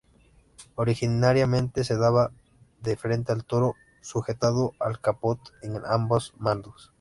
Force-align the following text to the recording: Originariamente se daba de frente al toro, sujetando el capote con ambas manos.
Originariamente 0.73 1.83
se 1.83 1.95
daba 1.95 2.31
de 2.81 2.97
frente 2.97 3.33
al 3.33 3.45
toro, 3.45 3.75
sujetando 4.01 4.73
el 4.89 4.99
capote 4.99 5.51
con 5.61 5.83
ambas 5.85 6.33
manos. 6.39 6.89